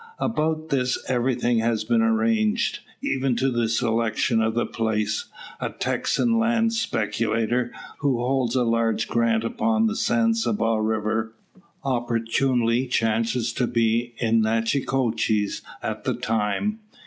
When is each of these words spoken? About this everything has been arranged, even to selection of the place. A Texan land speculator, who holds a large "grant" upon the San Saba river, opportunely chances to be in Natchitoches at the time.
About 0.17 0.69
this 0.69 0.97
everything 1.07 1.59
has 1.59 1.83
been 1.83 2.01
arranged, 2.01 2.79
even 3.03 3.35
to 3.35 3.67
selection 3.67 4.41
of 4.41 4.55
the 4.55 4.65
place. 4.65 5.25
A 5.59 5.69
Texan 5.69 6.39
land 6.39 6.73
speculator, 6.73 7.71
who 7.99 8.17
holds 8.17 8.55
a 8.55 8.63
large 8.63 9.07
"grant" 9.07 9.43
upon 9.43 9.85
the 9.85 9.95
San 9.95 10.33
Saba 10.33 10.81
river, 10.81 11.35
opportunely 11.83 12.87
chances 12.87 13.53
to 13.53 13.67
be 13.67 14.15
in 14.17 14.41
Natchitoches 14.41 15.61
at 15.83 16.03
the 16.03 16.15
time. 16.15 16.79